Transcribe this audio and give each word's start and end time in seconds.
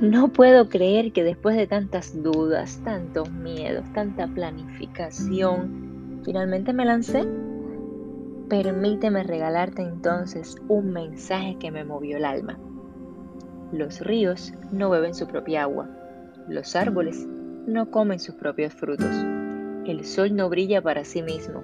No 0.00 0.28
puedo 0.28 0.70
creer 0.70 1.12
que 1.12 1.22
después 1.22 1.58
de 1.58 1.66
tantas 1.66 2.22
dudas, 2.22 2.80
tantos 2.82 3.30
miedos, 3.30 3.84
tanta 3.92 4.26
planificación, 4.26 6.22
finalmente 6.24 6.72
me 6.72 6.86
lancé. 6.86 7.28
Permíteme 8.48 9.22
regalarte 9.24 9.82
entonces 9.82 10.56
un 10.68 10.94
mensaje 10.94 11.58
que 11.60 11.70
me 11.70 11.84
movió 11.84 12.16
el 12.16 12.24
alma. 12.24 12.58
Los 13.72 14.00
ríos 14.00 14.54
no 14.72 14.88
beben 14.88 15.14
su 15.14 15.26
propia 15.26 15.64
agua. 15.64 15.86
Los 16.48 16.74
árboles 16.76 17.26
no 17.66 17.90
comen 17.90 18.20
sus 18.20 18.36
propios 18.36 18.72
frutos. 18.72 19.14
El 19.84 20.06
sol 20.06 20.34
no 20.34 20.48
brilla 20.48 20.80
para 20.80 21.04
sí 21.04 21.20
mismo. 21.20 21.62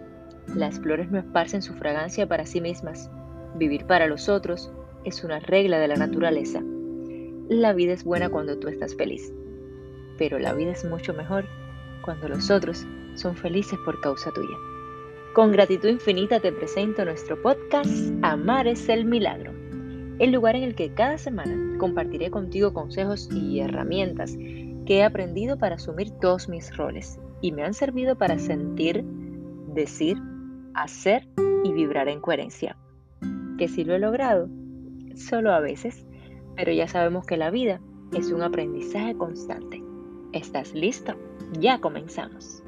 Las 0.55 0.79
flores 0.79 1.11
no 1.11 1.19
esparcen 1.19 1.63
su 1.63 1.73
fragancia 1.73 2.29
para 2.29 2.45
sí 2.45 2.61
mismas. 2.61 3.11
Vivir 3.55 3.87
para 3.87 4.07
los 4.07 4.29
otros 4.29 4.71
es 5.05 5.25
una 5.25 5.39
regla 5.39 5.79
de 5.79 5.89
la 5.89 5.97
naturaleza. 5.97 6.61
La 7.49 7.73
vida 7.73 7.93
es 7.93 8.03
buena 8.03 8.29
cuando 8.29 8.59
tú 8.59 8.67
estás 8.67 8.97
feliz, 8.97 9.33
pero 10.19 10.41
la 10.41 10.53
vida 10.53 10.73
es 10.73 10.85
mucho 10.85 11.15
mejor 11.15 11.45
cuando 12.03 12.29
los 12.29 12.51
otros 12.51 12.85
son 13.15 13.37
felices 13.37 13.79
por 13.85 14.01
causa 14.01 14.33
tuya. 14.33 14.57
Con 15.33 15.53
gratitud 15.53 15.89
infinita 15.89 16.41
te 16.41 16.51
presento 16.51 17.05
nuestro 17.05 17.41
podcast 17.41 17.89
Amar 18.23 18.67
es 18.67 18.89
el 18.89 19.05
Milagro, 19.05 19.53
el 20.19 20.33
lugar 20.33 20.57
en 20.57 20.65
el 20.65 20.75
que 20.75 20.93
cada 20.93 21.19
semana 21.19 21.79
compartiré 21.79 22.33
contigo 22.33 22.75
consejos 22.75 23.29
y 23.33 23.61
herramientas 23.61 24.37
que 24.37 24.97
he 24.97 25.05
aprendido 25.05 25.57
para 25.57 25.77
asumir 25.77 26.11
todos 26.21 26.49
mis 26.49 26.77
roles 26.77 27.21
y 27.43 27.53
me 27.53 27.63
han 27.63 27.75
servido 27.75 28.17
para 28.17 28.41
sentir, 28.41 29.05
decir, 29.73 30.19
hacer 30.75 31.29
y 31.63 31.73
vibrar 31.73 32.09
en 32.09 32.21
coherencia. 32.21 32.77
Que 33.57 33.69
si 33.69 33.85
lo 33.85 33.95
he 33.95 34.01
logrado, 34.01 34.49
solo 35.15 35.53
a 35.53 35.61
veces 35.61 36.06
pero 36.57 36.73
ya 36.73 36.89
sabemos 36.89 37.27
que 37.27 37.37
la 37.37 37.51
vida 37.51 37.81
es 38.13 38.33
un 38.33 38.43
aprendizaje 38.43 39.15
constante. 39.15 39.83
¿Estás 40.33 40.75
listo? 40.75 41.15
Ya 41.61 41.79
comenzamos. 41.79 42.63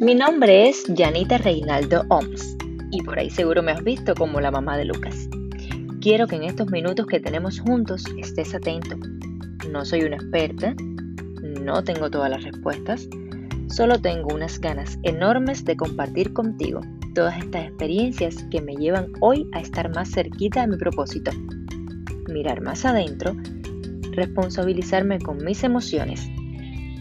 Mi 0.00 0.14
nombre 0.14 0.68
es 0.68 0.84
Janita 0.96 1.38
Reinaldo 1.38 2.04
Oms 2.08 2.56
y 2.90 3.02
por 3.02 3.18
ahí 3.18 3.28
seguro 3.28 3.62
me 3.62 3.72
has 3.72 3.82
visto 3.82 4.14
como 4.14 4.40
la 4.40 4.50
mamá 4.50 4.76
de 4.78 4.84
Lucas. 4.84 5.28
Quiero 6.00 6.26
que 6.26 6.36
en 6.36 6.44
estos 6.44 6.70
minutos 6.70 7.06
que 7.06 7.18
tenemos 7.18 7.60
juntos 7.60 8.04
estés 8.16 8.54
atento. 8.54 8.96
No 9.70 9.84
soy 9.84 10.04
una 10.04 10.16
experta, 10.16 10.74
no 11.60 11.82
tengo 11.82 12.10
todas 12.10 12.30
las 12.30 12.44
respuestas, 12.44 13.08
Solo 13.76 14.00
tengo 14.00 14.34
unas 14.34 14.58
ganas 14.58 14.98
enormes 15.02 15.66
de 15.66 15.76
compartir 15.76 16.32
contigo 16.32 16.80
todas 17.14 17.36
estas 17.36 17.66
experiencias 17.66 18.42
que 18.50 18.62
me 18.62 18.74
llevan 18.74 19.12
hoy 19.20 19.50
a 19.52 19.60
estar 19.60 19.94
más 19.94 20.10
cerquita 20.10 20.62
de 20.62 20.68
mi 20.68 20.78
propósito. 20.78 21.30
Mirar 22.26 22.62
más 22.62 22.86
adentro, 22.86 23.36
responsabilizarme 24.12 25.18
con 25.18 25.44
mis 25.44 25.62
emociones, 25.62 26.26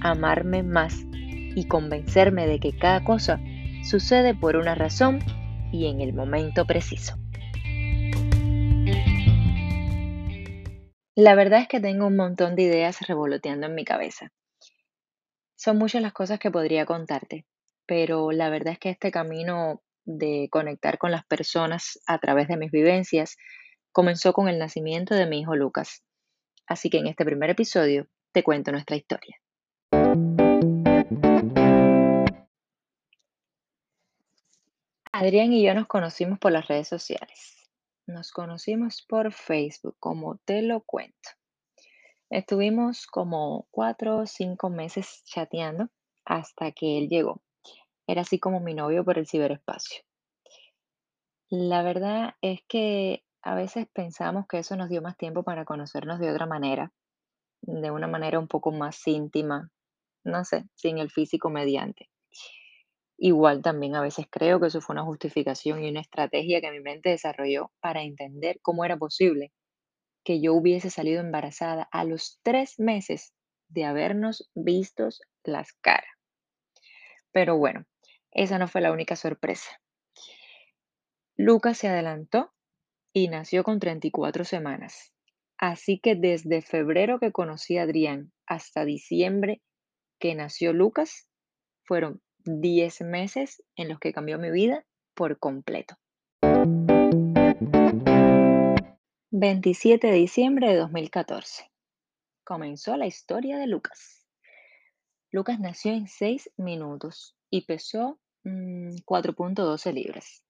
amarme 0.02 0.64
más 0.64 0.98
y 1.14 1.66
convencerme 1.66 2.46
de 2.46 2.60
que 2.60 2.78
cada 2.78 3.06
cosa 3.06 3.40
sucede 3.90 4.36
por 4.36 4.58
una 4.58 4.76
razón 4.76 5.20
y 5.72 5.86
en 5.86 6.02
el 6.02 6.12
momento 6.12 6.66
preciso. 6.66 7.16
La 11.16 11.36
verdad 11.36 11.62
es 11.62 11.70
que 11.70 11.80
tengo 11.80 12.08
un 12.08 12.18
montón 12.18 12.58
de 12.58 12.64
ideas 12.64 13.00
revoloteando 13.08 13.68
en 13.68 13.76
mi 13.76 13.86
cabeza 13.86 14.34
son 15.56 15.78
muchas 15.78 16.02
las 16.02 16.14
cosas 16.14 16.40
que 16.40 16.52
podría 16.52 16.86
contarte, 16.86 17.46
pero 17.86 18.32
la 18.32 18.50
verdad 18.50 18.74
es 18.74 18.80
que 18.80 18.90
este 18.90 19.12
camino 19.12 19.82
de 20.04 20.50
conectar 20.52 20.98
con 20.98 21.12
las 21.12 21.26
personas 21.26 22.00
a 22.06 22.20
través 22.20 22.48
de 22.48 22.58
mis 22.58 22.72
vivencias 22.72 23.38
comenzó 23.92 24.34
con 24.34 24.48
el 24.48 24.60
nacimiento 24.60 25.16
de 25.16 25.26
mi 25.26 25.40
hijo 25.40 25.56
Lucas. 25.56 26.04
Así 26.68 26.90
que 26.90 26.98
en 26.98 27.08
este 27.08 27.26
primer 27.26 27.50
episodio 27.50 28.08
te 28.32 28.44
cuento 28.44 28.72
nuestra 28.72 28.96
historia. 28.96 29.40
Adrián 35.12 35.54
y 35.54 35.66
yo 35.66 35.74
nos 35.74 35.88
conocimos 35.88 36.40
por 36.40 36.52
las 36.52 36.68
redes 36.68 36.90
sociales. 36.90 37.70
Nos 38.06 38.32
conocimos 38.32 39.02
por 39.02 39.32
Facebook, 39.32 39.96
como 40.00 40.38
te 40.44 40.62
lo 40.62 40.82
cuento. 40.82 41.30
Estuvimos 42.32 43.06
como 43.06 43.68
cuatro 43.70 44.18
o 44.18 44.26
cinco 44.26 44.70
meses 44.70 45.24
chateando 45.26 45.90
hasta 46.26 46.72
que 46.72 46.98
él 46.98 47.08
llegó. 47.08 47.42
Era 48.08 48.22
así 48.22 48.40
como 48.40 48.60
mi 48.60 48.74
novio 48.74 49.06
por 49.06 49.20
el 49.20 49.28
ciberespacio. 49.28 50.04
La 51.50 51.84
verdad 51.84 52.36
es 52.42 52.62
que 52.68 53.24
a 53.44 53.54
veces 53.54 53.88
pensamos 53.94 54.48
que 54.48 54.58
eso 54.58 54.76
nos 54.76 54.90
dio 54.90 55.04
más 55.04 55.18
tiempo 55.18 55.44
para 55.44 55.66
conocernos 55.66 56.20
de 56.20 56.32
otra 56.32 56.48
manera, 56.48 56.92
de 57.62 57.92
una 57.92 58.08
manera 58.08 58.40
un 58.40 58.48
poco 58.48 58.72
más 58.72 59.08
íntima, 59.08 59.70
no 60.24 60.46
sé, 60.46 60.66
sin 60.74 60.98
el 60.98 61.12
físico 61.12 61.52
mediante. 61.52 62.10
Igual 63.18 63.62
también 63.62 63.96
a 63.96 64.02
veces 64.02 64.26
creo 64.30 64.60
que 64.60 64.68
eso 64.68 64.82
fue 64.82 64.96
una 64.96 65.04
justificación 65.06 65.84
y 65.84 65.90
una 65.90 66.02
estrategia 66.02 66.60
que 66.60 66.72
mi 66.72 66.80
mente 66.80 67.10
desarrolló 67.12 67.72
para 67.80 68.02
entender 68.04 68.60
cómo 68.62 68.84
era 68.84 68.98
posible 68.98 69.54
que 70.26 70.42
yo 70.42 70.54
hubiese 70.54 70.90
salido 70.90 71.22
embarazada 71.22 71.88
a 71.92 72.04
los 72.04 72.40
tres 72.44 72.80
meses 72.80 73.34
de 73.70 73.86
habernos 73.86 74.50
vistos 74.56 75.22
las 75.44 75.72
caras. 75.74 76.10
Pero 77.32 77.58
bueno, 77.58 77.86
esa 78.32 78.58
no 78.58 78.68
fue 78.68 78.82
la 78.82 78.92
única 78.92 79.16
sorpresa. 79.16 79.80
Lucas 81.38 81.78
se 81.78 81.88
adelantó 81.88 82.52
y 83.14 83.28
nació 83.28 83.64
con 83.64 83.80
34 83.80 84.44
semanas. 84.46 85.14
Así 85.58 86.00
que 86.00 86.16
desde 86.16 86.62
febrero 86.62 87.20
que 87.20 87.32
conocí 87.32 87.78
a 87.78 87.84
Adrián 87.84 88.34
hasta 88.46 88.84
diciembre 88.84 89.62
que 90.20 90.36
nació 90.36 90.74
Lucas, 90.74 91.30
fueron 91.84 92.22
10 92.46 93.02
meses 93.02 93.64
en 93.76 93.90
los 93.90 94.00
que 94.00 94.12
cambió 94.12 94.40
mi 94.40 94.50
vida 94.50 94.86
por 95.14 95.40
completo. 95.40 95.96
27 99.38 100.08
de 100.08 100.14
diciembre 100.14 100.70
de 100.70 100.78
2014. 100.78 101.70
Comenzó 102.46 102.96
la 102.96 103.06
historia 103.06 103.58
de 103.58 103.68
Lucas. 103.68 104.26
Lucas 105.30 105.60
nació 105.60 105.92
en 105.92 106.08
6 106.08 106.52
minutos 106.56 107.36
y 107.50 107.66
pesó 107.66 108.18
4.12 108.46 109.92
mm, 109.92 109.94
libras. 109.94 110.42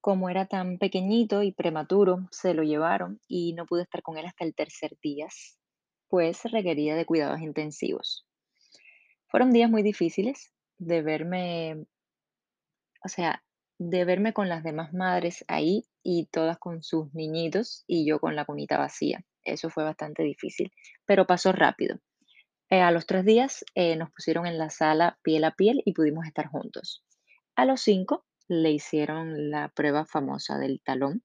Como 0.00 0.30
era 0.30 0.46
tan 0.46 0.78
pequeñito 0.78 1.42
y 1.42 1.52
prematuro, 1.52 2.26
se 2.30 2.54
lo 2.54 2.62
llevaron 2.62 3.20
y 3.28 3.52
no 3.52 3.66
pude 3.66 3.82
estar 3.82 4.00
con 4.00 4.16
él 4.16 4.24
hasta 4.24 4.46
el 4.46 4.54
tercer 4.54 4.96
día, 5.02 5.28
pues 6.08 6.42
requería 6.44 6.96
de 6.96 7.04
cuidados 7.04 7.42
intensivos. 7.42 8.26
Fueron 9.26 9.52
días 9.52 9.70
muy 9.70 9.82
difíciles 9.82 10.54
de 10.78 11.02
verme, 11.02 11.84
o 13.04 13.08
sea, 13.08 13.44
de 13.78 14.04
verme 14.04 14.32
con 14.32 14.48
las 14.48 14.62
demás 14.62 14.92
madres 14.92 15.44
ahí 15.48 15.84
y 16.02 16.26
todas 16.26 16.58
con 16.58 16.82
sus 16.82 17.12
niñitos 17.14 17.84
y 17.86 18.06
yo 18.06 18.20
con 18.20 18.36
la 18.36 18.44
cunita 18.44 18.78
vacía. 18.78 19.24
Eso 19.42 19.70
fue 19.70 19.84
bastante 19.84 20.22
difícil, 20.22 20.72
pero 21.04 21.26
pasó 21.26 21.52
rápido. 21.52 21.98
Eh, 22.70 22.80
a 22.80 22.90
los 22.90 23.06
tres 23.06 23.24
días 23.24 23.64
eh, 23.74 23.96
nos 23.96 24.10
pusieron 24.10 24.46
en 24.46 24.58
la 24.58 24.70
sala 24.70 25.18
piel 25.22 25.44
a 25.44 25.52
piel 25.52 25.82
y 25.84 25.92
pudimos 25.92 26.26
estar 26.26 26.46
juntos. 26.46 27.04
A 27.56 27.66
los 27.66 27.80
cinco 27.82 28.24
le 28.48 28.70
hicieron 28.70 29.50
la 29.50 29.68
prueba 29.68 30.06
famosa 30.06 30.58
del 30.58 30.80
talón, 30.82 31.22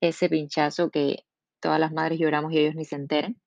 ese 0.00 0.28
pinchazo 0.28 0.90
que 0.90 1.24
todas 1.60 1.80
las 1.80 1.92
madres 1.92 2.18
lloramos 2.18 2.52
y 2.52 2.58
ellos 2.58 2.74
ni 2.74 2.84
se 2.84 2.96
enteren. 2.96 3.40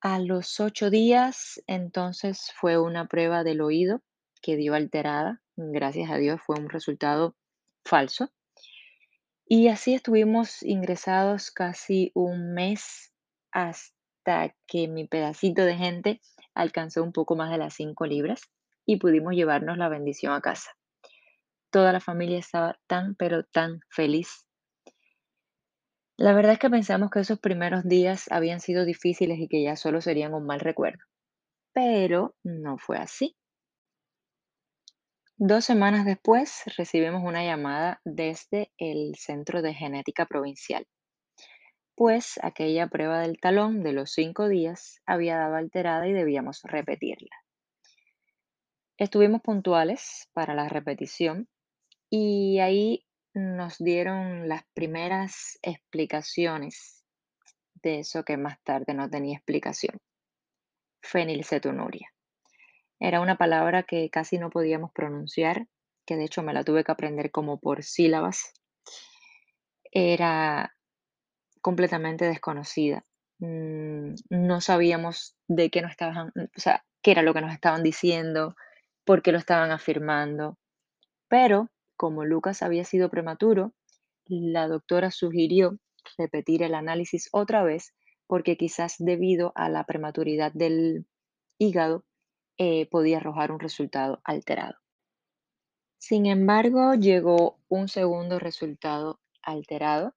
A 0.00 0.18
los 0.18 0.58
ocho 0.58 0.90
días, 0.90 1.62
entonces 1.66 2.50
fue 2.56 2.78
una 2.78 3.06
prueba 3.06 3.44
del 3.44 3.60
oído 3.60 4.02
que 4.40 4.56
dio 4.56 4.74
alterada. 4.74 5.41
Gracias 5.56 6.10
a 6.10 6.16
Dios 6.16 6.40
fue 6.44 6.58
un 6.58 6.68
resultado 6.68 7.36
falso. 7.84 8.30
Y 9.46 9.68
así 9.68 9.94
estuvimos 9.94 10.62
ingresados 10.62 11.50
casi 11.50 12.10
un 12.14 12.54
mes 12.54 13.12
hasta 13.50 14.54
que 14.66 14.88
mi 14.88 15.06
pedacito 15.06 15.64
de 15.64 15.76
gente 15.76 16.20
alcanzó 16.54 17.02
un 17.02 17.12
poco 17.12 17.36
más 17.36 17.50
de 17.50 17.58
las 17.58 17.74
5 17.74 18.06
libras 18.06 18.40
y 18.86 18.96
pudimos 18.96 19.34
llevarnos 19.34 19.76
la 19.76 19.88
bendición 19.88 20.32
a 20.32 20.40
casa. 20.40 20.70
Toda 21.70 21.92
la 21.92 22.00
familia 22.00 22.38
estaba 22.38 22.78
tan, 22.86 23.14
pero 23.14 23.44
tan 23.44 23.80
feliz. 23.90 24.46
La 26.16 26.34
verdad 26.34 26.52
es 26.52 26.58
que 26.58 26.70
pensamos 26.70 27.10
que 27.10 27.20
esos 27.20 27.40
primeros 27.40 27.84
días 27.84 28.30
habían 28.30 28.60
sido 28.60 28.84
difíciles 28.84 29.38
y 29.38 29.48
que 29.48 29.62
ya 29.62 29.76
solo 29.76 30.00
serían 30.00 30.34
un 30.34 30.46
mal 30.46 30.60
recuerdo, 30.60 31.04
pero 31.72 32.36
no 32.42 32.78
fue 32.78 32.98
así. 32.98 33.36
Dos 35.44 35.64
semanas 35.64 36.04
después 36.04 36.62
recibimos 36.76 37.24
una 37.24 37.42
llamada 37.42 38.00
desde 38.04 38.70
el 38.78 39.16
Centro 39.16 39.60
de 39.60 39.74
Genética 39.74 40.24
Provincial, 40.24 40.86
pues 41.96 42.38
aquella 42.44 42.86
prueba 42.86 43.18
del 43.18 43.40
talón 43.40 43.82
de 43.82 43.92
los 43.92 44.12
cinco 44.12 44.46
días 44.46 45.00
había 45.04 45.38
dado 45.38 45.56
alterada 45.56 46.06
y 46.06 46.12
debíamos 46.12 46.60
repetirla. 46.62 47.34
Estuvimos 48.96 49.40
puntuales 49.42 50.28
para 50.32 50.54
la 50.54 50.68
repetición 50.68 51.48
y 52.08 52.60
ahí 52.60 53.04
nos 53.34 53.78
dieron 53.78 54.48
las 54.48 54.62
primeras 54.74 55.58
explicaciones 55.62 57.04
de 57.82 57.98
eso 57.98 58.22
que 58.22 58.36
más 58.36 58.62
tarde 58.62 58.94
no 58.94 59.10
tenía 59.10 59.38
explicación, 59.38 59.98
fenilcetonuria. 61.02 62.11
Era 63.04 63.20
una 63.20 63.36
palabra 63.36 63.82
que 63.82 64.10
casi 64.10 64.38
no 64.38 64.48
podíamos 64.48 64.92
pronunciar, 64.92 65.66
que 66.06 66.16
de 66.16 66.22
hecho 66.22 66.44
me 66.44 66.54
la 66.54 66.62
tuve 66.62 66.84
que 66.84 66.92
aprender 66.92 67.32
como 67.32 67.58
por 67.58 67.82
sílabas. 67.82 68.52
Era 69.90 70.76
completamente 71.60 72.26
desconocida. 72.26 73.04
Mm, 73.40 74.14
no 74.30 74.60
sabíamos 74.60 75.36
de 75.48 75.68
qué 75.68 75.82
nos 75.82 75.90
estaban, 75.90 76.28
o 76.28 76.60
sea, 76.60 76.84
qué 77.02 77.10
era 77.10 77.22
lo 77.22 77.34
que 77.34 77.40
nos 77.40 77.52
estaban 77.52 77.82
diciendo, 77.82 78.54
por 79.04 79.20
qué 79.22 79.32
lo 79.32 79.38
estaban 79.38 79.72
afirmando. 79.72 80.56
Pero 81.26 81.70
como 81.96 82.24
Lucas 82.24 82.62
había 82.62 82.84
sido 82.84 83.10
prematuro, 83.10 83.74
la 84.26 84.68
doctora 84.68 85.10
sugirió 85.10 85.76
repetir 86.16 86.62
el 86.62 86.76
análisis 86.76 87.28
otra 87.32 87.64
vez 87.64 87.96
porque 88.28 88.56
quizás 88.56 88.94
debido 89.00 89.50
a 89.56 89.68
la 89.68 89.82
prematuridad 89.86 90.52
del 90.52 91.04
hígado 91.58 92.04
eh, 92.64 92.86
podía 92.86 93.16
arrojar 93.16 93.50
un 93.50 93.58
resultado 93.58 94.20
alterado. 94.22 94.76
Sin 95.98 96.26
embargo, 96.26 96.94
llegó 96.94 97.58
un 97.68 97.88
segundo 97.88 98.38
resultado 98.38 99.20
alterado 99.42 100.14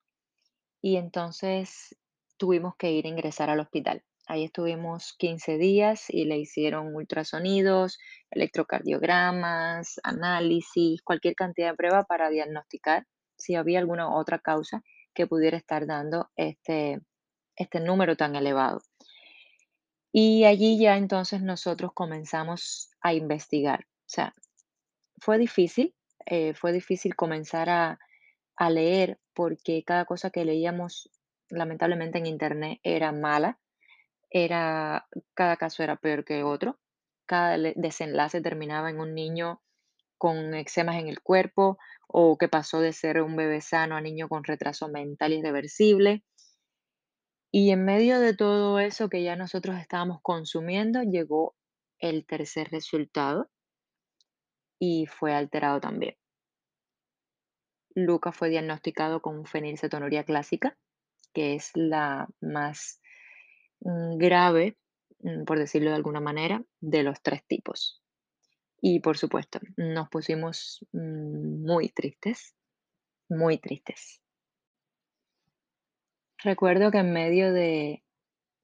y 0.79 0.97
entonces 0.97 1.95
tuvimos 2.37 2.75
que 2.75 2.91
ir 2.91 3.07
a 3.07 3.09
ingresar 3.09 3.49
al 3.49 3.61
hospital. 3.61 4.03
Ahí 4.27 4.43
estuvimos 4.43 5.15
15 5.17 5.57
días 5.57 6.05
y 6.09 6.25
le 6.25 6.37
hicieron 6.37 6.95
ultrasonidos, 6.95 7.97
electrocardiogramas, 8.29 9.99
análisis, 10.03 11.01
cualquier 11.01 11.33
cantidad 11.33 11.71
de 11.71 11.77
prueba 11.77 12.03
para 12.03 12.29
diagnosticar 12.29 13.07
si 13.37 13.55
había 13.55 13.79
alguna 13.79 14.15
otra 14.15 14.37
causa 14.37 14.83
que 15.15 15.25
pudiera 15.25 15.57
estar 15.57 15.87
dando 15.87 16.29
este, 16.35 17.01
este 17.55 17.79
número 17.79 18.15
tan 18.15 18.35
elevado. 18.35 18.83
Y 20.17 20.45
allí 20.45 20.79
ya 20.79 20.95
entonces 20.95 21.41
nosotros 21.41 21.91
comenzamos 21.93 22.89
a 23.01 23.13
investigar. 23.13 23.81
O 23.81 24.07
sea, 24.07 24.33
fue 25.19 25.37
difícil, 25.37 25.93
eh, 26.25 26.53
fue 26.53 26.71
difícil 26.71 27.17
comenzar 27.17 27.69
a, 27.69 27.99
a 28.55 28.69
leer 28.69 29.19
porque 29.33 29.83
cada 29.83 30.05
cosa 30.05 30.29
que 30.29 30.45
leíamos 30.45 31.09
lamentablemente 31.49 32.17
en 32.17 32.27
internet 32.27 32.79
era 32.81 33.11
mala, 33.11 33.59
era, 34.29 35.05
cada 35.33 35.57
caso 35.57 35.83
era 35.83 35.97
peor 35.97 36.23
que 36.23 36.43
otro, 36.43 36.79
cada 37.25 37.57
desenlace 37.75 38.39
terminaba 38.39 38.89
en 38.89 39.01
un 39.01 39.15
niño 39.15 39.61
con 40.17 40.53
eczemas 40.53 40.95
en 40.95 41.09
el 41.09 41.19
cuerpo 41.19 41.77
o 42.07 42.37
que 42.37 42.47
pasó 42.47 42.79
de 42.79 42.93
ser 42.93 43.21
un 43.21 43.35
bebé 43.35 43.59
sano 43.59 43.97
a 43.97 44.01
niño 44.01 44.29
con 44.29 44.45
retraso 44.45 44.87
mental 44.87 45.33
irreversible. 45.33 46.23
Y 47.57 47.71
en 47.71 47.85
medio 47.85 48.19
de 48.19 48.35
todo 48.35 48.79
eso 48.79 49.07
que 49.07 49.23
ya 49.23 49.37
nosotros 49.37 49.77
estábamos 49.79 50.19
consumiendo, 50.21 51.03
llegó 51.03 51.55
el 51.99 52.25
tercer 52.25 52.69
resultado 52.69 53.49
y 54.77 55.05
fue 55.05 55.33
alterado 55.33 55.79
también. 55.79 56.17
Lucas 57.93 58.35
fue 58.35 58.49
diagnosticado 58.49 59.21
con 59.21 59.45
fenilcetonuria 59.45 60.25
clásica, 60.25 60.77
que 61.33 61.55
es 61.55 61.71
la 61.75 62.27
más 62.41 62.99
mm, 63.79 64.17
grave, 64.17 64.77
mm, 65.19 65.45
por 65.45 65.57
decirlo 65.57 65.91
de 65.91 65.95
alguna 65.95 66.19
manera, 66.19 66.61
de 66.81 67.03
los 67.03 67.21
tres 67.21 67.47
tipos. 67.47 68.03
Y 68.81 68.99
por 68.99 69.17
supuesto, 69.17 69.61
nos 69.77 70.09
pusimos 70.09 70.85
mm, 70.91 71.65
muy 71.65 71.87
tristes, 71.87 72.53
muy 73.29 73.59
tristes. 73.59 74.24
Recuerdo 76.45 76.91
que 76.91 76.99
en 76.99 77.11
medio 77.11 77.51
de, 77.51 78.03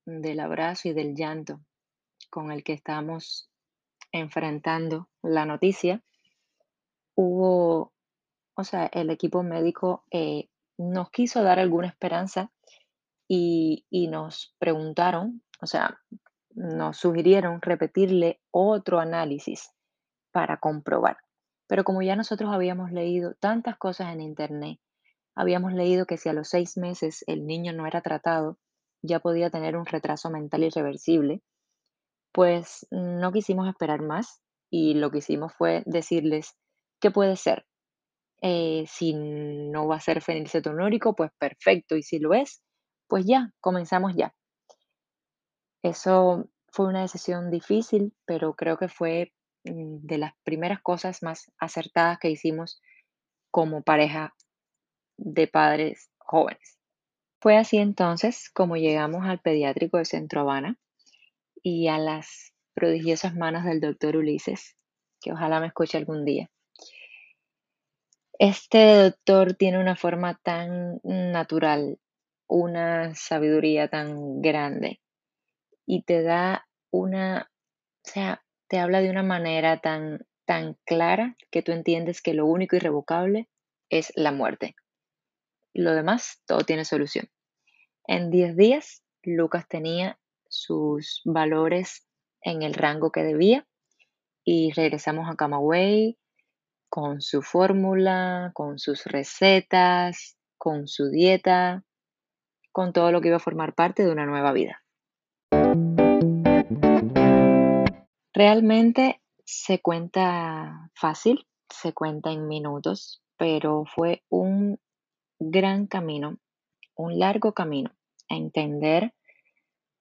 del 0.06 0.40
abrazo 0.40 0.90
y 0.90 0.94
del 0.94 1.16
llanto 1.16 1.62
con 2.30 2.52
el 2.52 2.64
que 2.64 2.74
estábamos 2.74 3.50
enfrentando 4.12 5.10
la 5.24 5.48
noticia, 5.48 6.04
hubo, 7.16 7.92
o 8.54 8.64
sea, 8.64 8.86
el 8.86 9.10
equipo 9.10 9.42
médico 9.42 10.06
eh, 10.12 10.48
nos 10.78 11.10
quiso 11.10 11.42
dar 11.42 11.58
alguna 11.58 11.88
esperanza 11.88 12.52
y, 13.28 13.88
y 13.90 14.10
nos 14.10 14.56
preguntaron, 14.60 15.42
o 15.60 15.66
sea, 15.66 16.00
nos 16.52 16.98
sugirieron 16.98 17.64
repetirle 17.64 18.42
otro 18.52 19.00
análisis 19.00 19.72
para 20.32 20.58
comprobar. 20.58 21.18
Pero 21.66 21.84
como 21.84 22.04
ya 22.04 22.16
nosotros 22.16 22.52
habíamos 22.54 22.92
leído 22.92 23.34
tantas 23.40 23.76
cosas 23.78 24.14
en 24.14 24.22
internet, 24.22 24.78
habíamos 25.36 25.74
leído 25.74 26.06
que 26.06 26.18
si 26.18 26.30
a 26.30 26.34
los 26.34 26.50
seis 26.50 26.78
meses 26.78 27.24
el 27.28 27.46
niño 27.46 27.74
no 27.74 27.88
era 27.88 28.02
tratado, 28.02 28.58
ya 29.02 29.20
podía 29.20 29.50
tener 29.50 29.76
un 29.76 29.86
retraso 29.86 30.30
mental 30.30 30.64
irreversible, 30.64 31.42
pues 32.32 32.88
no 32.92 33.32
quisimos 33.32 33.68
esperar 33.68 34.02
más 34.02 34.42
y 34.70 34.94
lo 34.94 35.12
que 35.12 35.20
hicimos 35.20 35.54
fue 35.54 35.84
decirles 35.86 36.56
qué 37.00 37.12
puede 37.12 37.36
ser. 37.36 37.66
Eh, 38.42 38.86
si 38.88 39.14
no 39.14 39.88
va 39.88 39.98
a 39.98 40.02
ser 40.02 40.22
fenilcetonúrico, 40.22 41.16
pues 41.16 41.32
perfecto. 41.38 41.96
Y 41.96 42.04
si 42.04 42.20
lo 42.20 42.34
es, 42.34 42.62
pues 43.08 43.26
ya, 43.26 43.52
comenzamos 43.60 44.14
ya. 44.16 44.34
Eso 45.84 46.50
fue 46.72 46.88
una 46.88 47.02
decisión 47.02 47.52
difícil, 47.52 48.14
pero 48.26 48.56
creo 48.56 48.78
que 48.78 48.88
fue 48.88 49.34
mm, 49.66 50.06
de 50.06 50.18
las 50.18 50.34
primeras 50.44 50.82
cosas 50.82 51.22
más 51.22 51.52
acertadas 51.60 52.18
que 52.20 52.30
hicimos 52.30 52.82
como 53.52 53.84
pareja 53.84 54.34
de 55.22 55.48
padres 55.48 56.10
jóvenes. 56.18 56.80
Fue 57.40 57.58
así 57.58 57.78
entonces 57.78 58.50
como 58.54 58.76
llegamos 58.76 59.26
al 59.26 59.40
pediátrico 59.40 59.98
de 59.98 60.06
Centro 60.06 60.42
Habana 60.42 60.78
y 61.64 61.88
a 61.88 61.98
las 61.98 62.54
prodigiosas 62.74 63.36
manos 63.36 63.64
del 63.64 63.80
doctor 63.80 64.18
Ulises, 64.18 64.76
que 65.22 65.32
ojalá 65.32 65.60
me 65.60 65.68
escuche 65.68 65.98
algún 65.98 66.26
día. 66.26 66.50
Este 68.40 68.96
doctor 68.96 69.54
tiene 69.54 69.80
una 69.80 69.96
forma 69.96 70.40
tan 70.44 71.00
natural, 71.04 72.00
una 72.48 73.14
sabiduría 73.14 73.88
tan 73.88 74.42
grande 74.42 75.00
y 75.86 76.04
te 76.04 76.24
da 76.24 76.68
una, 76.92 77.52
o 78.06 78.10
sea, 78.10 78.44
te 78.68 78.80
habla 78.80 79.02
de 79.02 79.12
una 79.12 79.24
manera 79.24 79.78
tan, 79.82 80.26
tan 80.46 80.78
clara 80.86 81.36
que 81.52 81.62
tú 81.62 81.72
entiendes 81.72 82.22
que 82.22 82.34
lo 82.34 82.48
único 82.48 82.76
irrevocable 82.76 83.48
es 83.90 84.12
la 84.16 84.32
muerte. 84.32 84.76
Lo 85.74 85.94
demás, 85.94 86.42
todo 86.46 86.60
tiene 86.60 86.86
solución. 86.86 87.30
En 88.06 88.30
10 88.30 88.58
días, 88.58 89.04
Lucas 89.24 89.68
tenía 89.70 90.20
sus 90.50 91.22
valores 91.24 92.08
en 92.42 92.62
el 92.62 92.74
rango 92.74 93.12
que 93.12 93.24
debía 93.24 93.66
y 94.44 94.72
regresamos 94.74 95.30
a 95.30 95.36
Camagüey 95.36 96.18
con 96.90 97.22
su 97.22 97.42
fórmula, 97.42 98.52
con 98.54 98.80
sus 98.80 99.06
recetas, 99.06 100.38
con 100.58 100.88
su 100.88 101.10
dieta, 101.10 101.86
con 102.74 102.92
todo 102.92 103.12
lo 103.14 103.22
que 103.22 103.30
iba 103.30 103.38
a 103.38 103.40
formar 103.40 103.74
parte 103.74 104.04
de 104.04 104.12
una 104.12 104.26
nueva 104.26 104.52
vida. 104.52 104.84
Realmente 108.34 109.22
se 109.46 109.80
cuenta 109.82 110.90
fácil, 110.96 111.48
se 111.70 111.94
cuenta 111.94 112.32
en 112.32 112.48
minutos, 112.48 113.24
pero 113.38 113.86
fue 113.86 114.24
un 114.30 114.80
gran 115.44 115.88
camino, 115.88 116.38
un 116.96 117.18
largo 117.18 117.54
camino 117.54 117.92
a 118.30 118.36
entender 118.36 119.14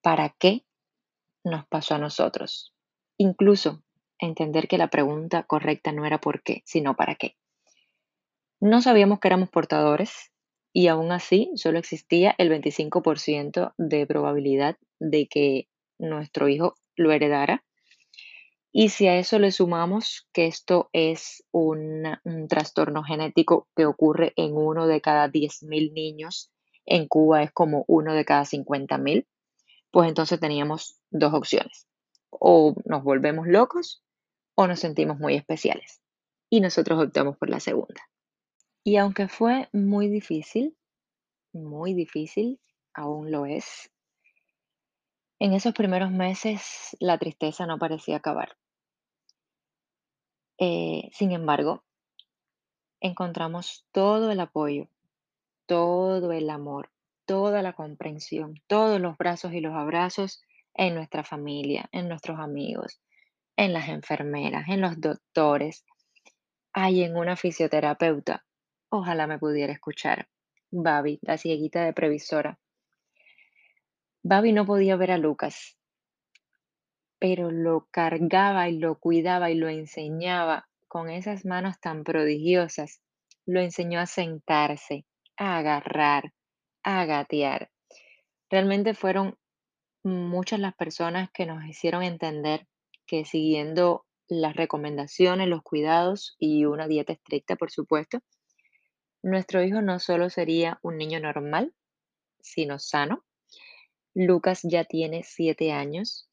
para 0.02 0.28
qué 0.38 0.66
nos 1.44 1.66
pasó 1.66 1.94
a 1.94 1.99
nosotros. 1.99 2.75
Incluso 3.16 3.82
entender 4.18 4.68
que 4.68 4.76
la 4.76 4.88
pregunta 4.88 5.44
correcta 5.44 5.92
no 5.92 6.04
era 6.04 6.20
por 6.20 6.42
qué, 6.42 6.61
sino 6.66 6.94
para 6.94 7.14
qué. 7.14 7.37
No 8.61 8.82
sabíamos 8.82 9.18
que 9.18 9.28
éramos 9.28 9.49
portadores 9.49 10.30
y 10.75 10.88
aún 10.88 11.11
así 11.11 11.50
solo 11.54 11.78
existía 11.78 12.35
el 12.37 12.50
25% 12.50 13.73
de 13.78 14.06
probabilidad 14.06 14.76
de 14.99 15.26
que 15.26 15.68
nuestro 15.99 16.49
hijo 16.49 16.75
lo 16.97 17.12
heredara. 17.12 17.64
Y 18.72 18.90
si 18.90 19.08
a 19.08 19.18
eso 19.18 19.38
le 19.38 19.50
sumamos 19.50 20.28
que 20.32 20.46
esto 20.46 20.90
es 20.92 21.44
una- 21.50 22.20
un 22.24 22.46
trastorno 22.48 23.02
genético 23.02 23.68
que 23.74 23.86
ocurre 23.86 24.32
en 24.36 24.56
uno 24.56 24.86
de 24.86 25.00
cada 25.00 25.28
10.000 25.28 25.92
niños, 25.92 26.50
en 26.86 27.08
Cuba 27.08 27.42
es 27.42 27.52
como 27.52 27.84
uno 27.88 28.14
de 28.14 28.24
cada 28.24 28.44
50.000, 28.44 29.26
pues 29.90 30.08
entonces 30.08 30.38
teníamos 30.38 31.00
dos 31.10 31.34
opciones. 31.34 31.86
O 32.30 32.74
nos 32.84 33.02
volvemos 33.02 33.46
locos 33.48 34.04
o 34.54 34.66
nos 34.66 34.80
sentimos 34.80 35.18
muy 35.18 35.34
especiales. 35.34 36.00
Y 36.48 36.60
nosotros 36.60 37.02
optamos 37.02 37.36
por 37.36 37.50
la 37.50 37.60
segunda. 37.60 38.00
Y 38.84 38.96
aunque 38.96 39.28
fue 39.28 39.68
muy 39.72 40.08
difícil, 40.08 40.76
muy 41.52 41.94
difícil, 41.94 42.60
aún 42.94 43.30
lo 43.30 43.46
es, 43.46 43.90
en 45.40 45.54
esos 45.54 45.73
primeros 45.73 46.11
meses 46.11 46.97
la 47.00 47.18
tristeza 47.18 47.66
no 47.66 47.78
parecía 47.78 48.18
acabar. 48.18 48.56
Eh, 50.59 51.09
sin 51.12 51.32
embargo, 51.32 51.82
encontramos 53.00 53.87
todo 53.90 54.30
el 54.30 54.40
apoyo, 54.40 54.88
todo 55.64 56.32
el 56.32 56.50
amor, 56.50 56.90
toda 57.25 57.62
la 57.62 57.73
comprensión, 57.73 58.61
todos 58.66 59.00
los 59.00 59.16
brazos 59.16 59.54
y 59.54 59.61
los 59.61 59.75
abrazos 59.75 60.42
en 60.75 60.94
nuestra 60.94 61.25
familia, 61.25 61.88
en 61.90 62.09
nuestros 62.09 62.38
amigos, 62.38 63.00
en 63.56 63.73
las 63.73 63.88
enfermeras, 63.88 64.68
en 64.68 64.82
los 64.82 65.00
doctores, 65.00 65.87
hay 66.75 67.02
en 67.02 67.16
una 67.16 67.37
fisioterapeuta. 67.37 68.44
Ojalá 68.90 69.26
me 69.26 69.38
pudiera 69.38 69.73
escuchar. 69.73 70.28
Babi, 70.70 71.18
la 71.23 71.38
cieguita 71.38 71.85
de 71.85 71.94
previsora. 71.94 72.59
Babi 74.22 74.52
no 74.52 74.66
podía 74.66 74.96
ver 74.96 75.12
a 75.12 75.18
Lucas, 75.18 75.78
pero 77.18 77.50
lo 77.50 77.88
cargaba 77.90 78.68
y 78.68 78.78
lo 78.78 78.98
cuidaba 78.98 79.50
y 79.50 79.54
lo 79.54 79.68
enseñaba 79.68 80.68
con 80.88 81.08
esas 81.08 81.46
manos 81.46 81.80
tan 81.80 82.04
prodigiosas. 82.04 83.00
Lo 83.46 83.60
enseñó 83.60 83.98
a 83.98 84.06
sentarse, 84.06 85.06
a 85.38 85.56
agarrar, 85.56 86.34
a 86.82 87.06
gatear. 87.06 87.70
Realmente 88.50 88.92
fueron 88.92 89.38
muchas 90.02 90.60
las 90.60 90.74
personas 90.74 91.30
que 91.32 91.46
nos 91.46 91.64
hicieron 91.64 92.02
entender 92.02 92.66
que 93.06 93.24
siguiendo 93.24 94.04
las 94.28 94.54
recomendaciones, 94.54 95.48
los 95.48 95.62
cuidados 95.62 96.36
y 96.38 96.66
una 96.66 96.88
dieta 96.88 97.14
estricta, 97.14 97.56
por 97.56 97.70
supuesto, 97.70 98.20
nuestro 99.22 99.62
hijo 99.62 99.80
no 99.80 99.98
solo 99.98 100.30
sería 100.30 100.78
un 100.82 100.98
niño 100.98 101.20
normal, 101.20 101.74
sino 102.40 102.78
sano. 102.78 103.24
Lucas 104.14 104.61
ya 104.62 104.85
tiene 104.85 105.23
siete 105.23 105.73
años 105.73 106.31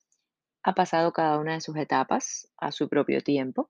ha 0.68 0.74
pasado 0.74 1.14
cada 1.14 1.40
una 1.40 1.54
de 1.54 1.62
sus 1.62 1.78
etapas 1.78 2.52
a 2.58 2.74
su 2.74 2.90
propio 2.90 3.22
tiempo. 3.22 3.70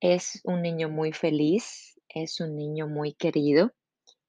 Es 0.00 0.40
un 0.42 0.60
niño 0.60 0.88
muy 0.88 1.12
feliz, 1.12 2.00
es 2.08 2.40
un 2.40 2.56
niño 2.56 2.88
muy 2.88 3.14
querido, 3.14 3.72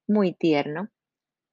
muy 0.08 0.34
tierno, 0.36 0.90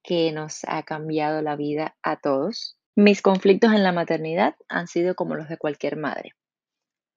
que 0.03 0.31
nos 0.33 0.61
ha 0.69 0.83
cambiado 0.83 1.41
la 1.41 1.57
vida 1.57 1.97
a 2.03 2.21
todos. 2.21 2.77
Mis 2.97 3.23
conflictos 3.23 3.73
en 3.73 3.83
la 3.83 3.93
maternidad 3.93 4.57
han 4.69 4.89
sido 4.89 5.15
como 5.15 5.37
los 5.37 5.49
de 5.49 5.57
cualquier 5.57 5.97
madre. 5.97 6.33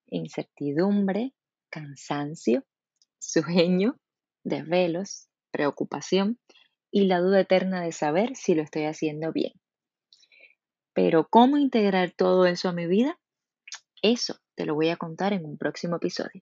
Incertidumbre, 0.07 1.33
cansancio, 1.69 2.63
sueño, 3.19 3.97
desvelos, 4.45 5.27
preocupación 5.51 6.39
y 6.89 7.07
la 7.07 7.19
duda 7.19 7.41
eterna 7.41 7.81
de 7.81 7.91
saber 7.91 8.37
si 8.37 8.55
lo 8.55 8.63
estoy 8.63 8.85
haciendo 8.85 9.33
bien. 9.33 9.51
Pero 10.93 11.27
cómo 11.29 11.57
integrar 11.57 12.11
todo 12.11 12.45
eso 12.45 12.69
a 12.69 12.73
mi 12.73 12.85
vida, 12.85 13.19
eso 14.01 14.35
te 14.55 14.65
lo 14.65 14.75
voy 14.75 14.89
a 14.89 14.97
contar 14.97 15.33
en 15.33 15.45
un 15.45 15.57
próximo 15.57 15.95
episodio. 15.95 16.41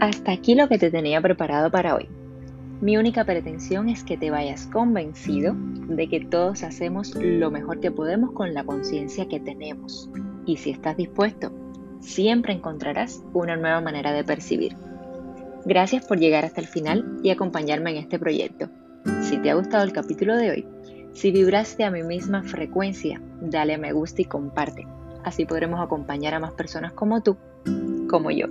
Hasta 0.00 0.32
aquí 0.32 0.54
lo 0.54 0.68
que 0.68 0.78
te 0.78 0.90
tenía 0.90 1.22
preparado 1.22 1.70
para 1.70 1.94
hoy. 1.94 2.08
Mi 2.82 2.98
única 2.98 3.24
pretensión 3.24 3.88
es 3.88 4.04
que 4.04 4.18
te 4.18 4.30
vayas 4.30 4.66
convencido 4.66 5.54
de 5.56 6.08
que 6.08 6.20
todos 6.20 6.62
hacemos 6.62 7.14
lo 7.14 7.50
mejor 7.50 7.80
que 7.80 7.90
podemos 7.90 8.32
con 8.32 8.52
la 8.52 8.64
conciencia 8.64 9.26
que 9.28 9.40
tenemos. 9.40 10.10
Y 10.44 10.58
si 10.58 10.70
estás 10.70 10.98
dispuesto, 10.98 11.50
siempre 12.00 12.52
encontrarás 12.52 13.22
una 13.32 13.56
nueva 13.56 13.80
manera 13.80 14.12
de 14.12 14.24
percibir. 14.24 14.76
Gracias 15.64 16.04
por 16.04 16.18
llegar 16.18 16.44
hasta 16.44 16.60
el 16.60 16.66
final 16.66 17.20
y 17.22 17.30
acompañarme 17.30 17.90
en 17.90 17.96
este 17.96 18.18
proyecto. 18.18 18.68
Si 19.22 19.38
te 19.38 19.50
ha 19.50 19.54
gustado 19.54 19.84
el 19.84 19.92
capítulo 19.92 20.36
de 20.36 20.50
hoy, 20.50 20.66
si 21.14 21.30
vibraste 21.30 21.84
a 21.84 21.90
mi 21.90 22.02
misma 22.02 22.42
frecuencia, 22.42 23.20
dale 23.40 23.74
a 23.74 23.78
me 23.78 23.92
gusta 23.92 24.22
y 24.22 24.26
comparte. 24.26 24.86
Así 25.22 25.46
podremos 25.46 25.80
acompañar 25.80 26.34
a 26.34 26.40
más 26.40 26.52
personas 26.52 26.92
como 26.92 27.22
tú, 27.22 27.38
como 28.10 28.30
yo. 28.30 28.46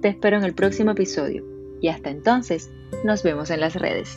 Te 0.00 0.08
espero 0.08 0.38
en 0.38 0.44
el 0.44 0.54
próximo 0.54 0.92
episodio 0.92 1.44
y 1.80 1.88
hasta 1.88 2.10
entonces 2.10 2.70
nos 3.04 3.22
vemos 3.22 3.50
en 3.50 3.60
las 3.60 3.74
redes. 3.74 4.16